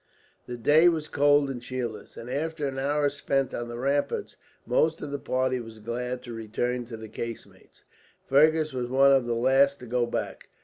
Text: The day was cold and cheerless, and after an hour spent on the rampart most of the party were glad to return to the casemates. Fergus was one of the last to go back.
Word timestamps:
The 0.47 0.57
day 0.57 0.89
was 0.89 1.07
cold 1.07 1.47
and 1.51 1.61
cheerless, 1.61 2.17
and 2.17 2.27
after 2.27 2.67
an 2.67 2.79
hour 2.79 3.07
spent 3.07 3.53
on 3.53 3.67
the 3.67 3.77
rampart 3.77 4.35
most 4.65 4.99
of 4.99 5.11
the 5.11 5.19
party 5.19 5.59
were 5.59 5.79
glad 5.79 6.23
to 6.23 6.33
return 6.33 6.85
to 6.85 6.97
the 6.97 7.07
casemates. 7.07 7.83
Fergus 8.25 8.73
was 8.73 8.89
one 8.89 9.11
of 9.11 9.27
the 9.27 9.35
last 9.35 9.77
to 9.81 9.85
go 9.85 10.07
back. 10.07 10.49